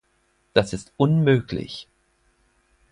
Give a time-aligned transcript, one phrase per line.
[0.55, 1.87] Das ist unmöglich!